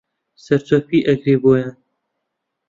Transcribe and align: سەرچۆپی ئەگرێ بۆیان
سەرچۆپی 0.43 1.05
ئەگرێ 1.07 1.35
بۆیان 1.41 1.75